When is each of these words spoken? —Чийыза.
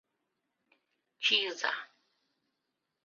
—Чийыза. 1.23 1.73